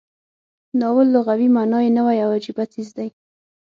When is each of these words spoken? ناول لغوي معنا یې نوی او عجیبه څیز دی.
ناول 0.79 1.07
لغوي 1.15 1.47
معنا 1.55 1.79
یې 1.85 1.91
نوی 1.97 2.17
او 2.25 2.29
عجیبه 2.37 2.63
څیز 2.73 2.87
دی. 2.97 3.09